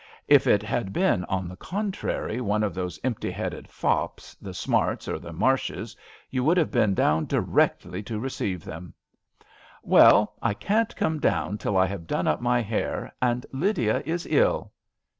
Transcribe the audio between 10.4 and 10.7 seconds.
I